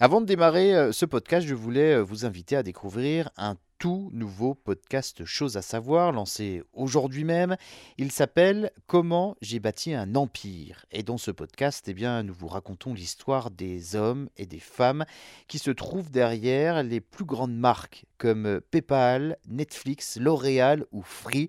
Avant 0.00 0.20
de 0.20 0.26
démarrer 0.26 0.76
euh, 0.76 0.92
ce 0.92 1.06
podcast, 1.06 1.44
je 1.44 1.56
voulais 1.56 1.94
euh, 1.94 2.02
vous 2.02 2.24
inviter 2.24 2.54
à 2.54 2.62
découvrir 2.62 3.30
un 3.36 3.56
tout 3.80 4.10
nouveau 4.12 4.54
podcast 4.54 5.24
Chose 5.24 5.56
à 5.56 5.62
savoir, 5.62 6.12
lancé 6.12 6.62
aujourd'hui 6.72 7.24
même. 7.24 7.56
Il 7.96 8.12
s'appelle 8.12 8.70
Comment 8.86 9.34
j'ai 9.40 9.58
bâti 9.58 9.94
un 9.94 10.14
empire. 10.14 10.86
Et 10.92 11.02
dans 11.02 11.18
ce 11.18 11.32
podcast, 11.32 11.88
eh 11.88 11.94
bien, 11.94 12.22
nous 12.22 12.32
vous 12.32 12.46
racontons 12.46 12.94
l'histoire 12.94 13.50
des 13.50 13.96
hommes 13.96 14.28
et 14.36 14.46
des 14.46 14.60
femmes 14.60 15.04
qui 15.48 15.58
se 15.58 15.72
trouvent 15.72 16.12
derrière 16.12 16.84
les 16.84 17.00
plus 17.00 17.24
grandes 17.24 17.56
marques 17.56 18.04
comme 18.18 18.60
PayPal, 18.70 19.38
Netflix, 19.46 20.18
L'Oréal 20.20 20.84
ou 20.92 21.02
Free. 21.02 21.48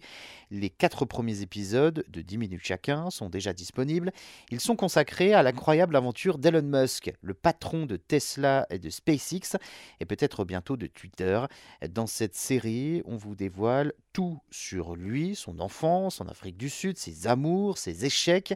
Les 0.51 0.69
quatre 0.69 1.05
premiers 1.05 1.41
épisodes 1.41 2.03
de 2.07 2.21
10 2.21 2.37
minutes 2.37 2.63
chacun 2.63 3.09
sont 3.09 3.29
déjà 3.29 3.53
disponibles. 3.53 4.11
Ils 4.49 4.59
sont 4.59 4.75
consacrés 4.75 5.33
à 5.33 5.43
l'incroyable 5.43 5.95
aventure 5.95 6.37
d'Elon 6.37 6.63
Musk, 6.63 7.11
le 7.21 7.33
patron 7.33 7.85
de 7.85 7.97
Tesla 7.97 8.65
et 8.69 8.79
de 8.79 8.89
SpaceX, 8.89 9.57
et 9.99 10.05
peut-être 10.05 10.45
bientôt 10.45 10.77
de 10.77 10.87
Twitter. 10.87 11.41
Dans 11.89 12.07
cette 12.07 12.35
série, 12.35 13.01
on 13.05 13.17
vous 13.17 13.35
dévoile 13.35 13.93
tout 14.13 14.39
sur 14.49 14.95
lui, 14.95 15.35
son 15.35 15.59
enfance 15.59 16.21
en 16.21 16.27
Afrique 16.27 16.57
du 16.57 16.69
Sud, 16.69 16.97
ses 16.97 17.27
amours, 17.27 17.77
ses 17.77 18.05
échecs 18.05 18.53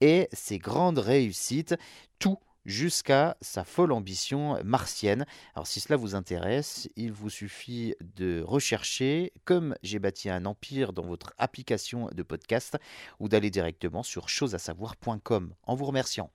et 0.00 0.28
ses 0.32 0.58
grandes 0.58 0.98
réussites. 0.98 1.76
Tout 2.18 2.38
jusqu'à 2.66 3.36
sa 3.40 3.64
folle 3.64 3.92
ambition 3.92 4.62
martienne. 4.64 5.24
Alors 5.54 5.66
si 5.66 5.80
cela 5.80 5.96
vous 5.96 6.14
intéresse, 6.14 6.88
il 6.96 7.12
vous 7.12 7.30
suffit 7.30 7.94
de 8.00 8.42
rechercher 8.42 9.32
comme 9.44 9.74
j'ai 9.82 9.98
bâti 9.98 10.28
un 10.28 10.44
empire 10.44 10.92
dans 10.92 11.06
votre 11.06 11.32
application 11.38 12.10
de 12.12 12.22
podcast 12.22 12.76
ou 13.20 13.28
d'aller 13.28 13.50
directement 13.50 14.02
sur 14.02 14.28
chosesasavoir.com 14.28 15.54
en 15.62 15.74
vous 15.74 15.84
remerciant. 15.86 16.30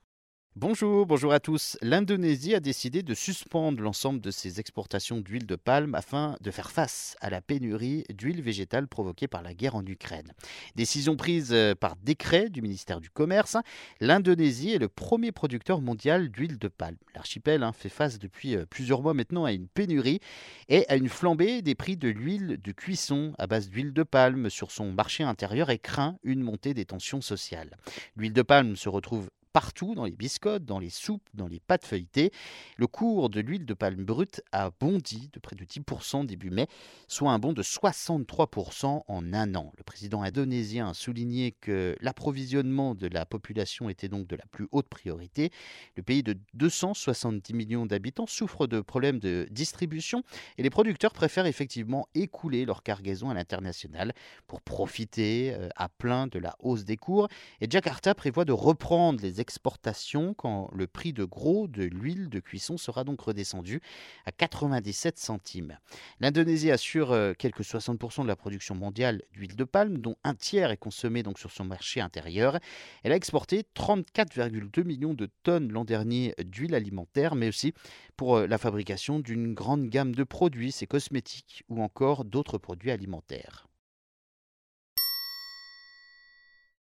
Bonjour, 0.57 1.05
bonjour 1.05 1.31
à 1.31 1.39
tous. 1.39 1.77
L'Indonésie 1.81 2.53
a 2.53 2.59
décidé 2.59 3.03
de 3.03 3.13
suspendre 3.13 3.81
l'ensemble 3.81 4.19
de 4.19 4.31
ses 4.31 4.59
exportations 4.59 5.21
d'huile 5.21 5.45
de 5.45 5.55
palme 5.55 5.95
afin 5.95 6.35
de 6.41 6.51
faire 6.51 6.71
face 6.71 7.15
à 7.21 7.29
la 7.29 7.39
pénurie 7.39 8.03
d'huile 8.09 8.41
végétale 8.41 8.89
provoquée 8.89 9.29
par 9.29 9.43
la 9.43 9.53
guerre 9.53 9.75
en 9.75 9.85
Ukraine. 9.85 10.33
Décision 10.75 11.15
prise 11.15 11.53
euh, 11.53 11.73
par 11.73 11.95
décret 11.95 12.49
du 12.49 12.61
ministère 12.61 12.99
du 12.99 13.09
Commerce, 13.09 13.55
l'Indonésie 14.01 14.73
est 14.73 14.77
le 14.77 14.89
premier 14.89 15.31
producteur 15.31 15.79
mondial 15.79 16.27
d'huile 16.27 16.59
de 16.59 16.67
palme. 16.67 16.97
L'archipel 17.15 17.63
hein, 17.63 17.71
fait 17.71 17.87
face 17.87 18.19
depuis 18.19 18.57
euh, 18.57 18.65
plusieurs 18.65 19.01
mois 19.01 19.13
maintenant 19.13 19.45
à 19.45 19.53
une 19.53 19.69
pénurie 19.69 20.19
et 20.67 20.85
à 20.89 20.97
une 20.97 21.07
flambée 21.07 21.61
des 21.61 21.75
prix 21.75 21.95
de 21.95 22.09
l'huile 22.09 22.59
de 22.61 22.71
cuisson 22.73 23.31
à 23.37 23.47
base 23.47 23.69
d'huile 23.69 23.93
de 23.93 24.03
palme 24.03 24.49
sur 24.49 24.71
son 24.71 24.91
marché 24.91 25.23
intérieur 25.23 25.69
et 25.69 25.79
craint 25.79 26.17
une 26.23 26.41
montée 26.41 26.73
des 26.73 26.83
tensions 26.83 27.21
sociales. 27.21 27.77
L'huile 28.17 28.33
de 28.33 28.41
palme 28.41 28.75
se 28.75 28.89
retrouve 28.89 29.29
partout, 29.53 29.95
dans 29.95 30.05
les 30.05 30.11
biscottes, 30.11 30.65
dans 30.65 30.79
les 30.79 30.89
soupes, 30.89 31.27
dans 31.33 31.47
les 31.47 31.59
pâtes 31.59 31.85
feuilletées. 31.85 32.31
Le 32.77 32.87
cours 32.87 33.29
de 33.29 33.39
l'huile 33.41 33.65
de 33.65 33.73
palme 33.73 34.03
brute 34.03 34.41
a 34.51 34.71
bondi 34.71 35.29
de 35.33 35.39
près 35.39 35.55
de 35.55 35.65
10% 35.65 36.25
début 36.25 36.49
mai, 36.49 36.67
soit 37.07 37.31
un 37.31 37.39
bond 37.39 37.53
de 37.53 37.63
63% 37.63 39.03
en 39.07 39.33
un 39.33 39.55
an. 39.55 39.71
Le 39.77 39.83
président 39.83 40.21
indonésien 40.21 40.89
a 40.89 40.93
souligné 40.93 41.51
que 41.51 41.95
l'approvisionnement 42.01 42.95
de 42.95 43.07
la 43.07 43.25
population 43.25 43.89
était 43.89 44.09
donc 44.09 44.27
de 44.27 44.35
la 44.35 44.45
plus 44.51 44.67
haute 44.71 44.87
priorité. 44.87 45.51
Le 45.95 46.03
pays 46.03 46.23
de 46.23 46.37
270 46.53 47.53
millions 47.53 47.85
d'habitants 47.85 48.27
souffre 48.27 48.67
de 48.67 48.81
problèmes 48.81 49.19
de 49.19 49.47
distribution 49.51 50.23
et 50.57 50.63
les 50.63 50.69
producteurs 50.69 51.13
préfèrent 51.13 51.45
effectivement 51.45 52.07
écouler 52.15 52.65
leur 52.65 52.83
cargaison 52.83 53.29
à 53.29 53.33
l'international 53.33 54.13
pour 54.47 54.61
profiter 54.61 55.53
euh, 55.53 55.69
à 55.75 55.89
plein 55.89 56.27
de 56.27 56.39
la 56.39 56.55
hausse 56.59 56.85
des 56.85 56.97
cours. 56.97 57.27
Et 57.59 57.67
Jakarta 57.69 58.15
prévoit 58.15 58.45
de 58.45 58.51
reprendre 58.51 59.21
les 59.21 59.40
exportations 59.41 60.33
quand 60.33 60.69
le 60.73 60.87
prix 60.87 61.11
de 61.13 61.25
gros 61.25 61.67
de 61.67 61.83
l'huile 61.83 62.29
de 62.29 62.39
cuisson 62.39 62.77
sera 62.77 63.03
donc 63.03 63.21
redescendu 63.21 63.81
à 64.25 64.31
97 64.31 65.19
centimes. 65.19 65.77
L'Indonésie 66.19 66.71
assure 66.71 67.11
euh, 67.11 67.33
quelques 67.37 67.61
60% 67.63 68.23
de 68.23 68.27
la 68.27 68.35
production 68.35 68.75
mondiale 68.75 69.21
d'huile 69.33 69.55
de 69.55 69.63
palme, 69.63 69.97
dont 69.97 70.15
un 70.23 70.35
tiers 70.35 70.71
est 70.71 70.77
consommé 70.77 71.23
sur 71.35 71.51
son 71.51 71.65
marché 71.65 72.01
intérieur. 72.01 72.59
Elle 73.03 73.11
a 73.11 73.15
exporté 73.15 73.63
34,2 73.75 74.83
millions 74.83 75.13
de 75.13 75.29
tonnes 75.43 75.71
l'an 75.71 75.85
dernier 75.85 76.33
d'huile 76.43 76.75
alimentaire, 76.75 77.35
mais 77.35 77.47
aussi 77.47 77.73
pour 78.17 78.37
euh, 78.37 78.47
la 78.47 78.57
fabrication 78.57 79.19
d'une 79.19 79.53
grande 79.53 79.87
gamme 79.87 80.15
de 80.15 80.23
produits, 80.23 80.71
ses 80.71 80.87
cosmétiques 80.87 81.63
ou 81.69 81.81
encore 81.81 82.25
d'autres 82.25 82.57
produits 82.57 82.91
alimentaires. 82.91 83.70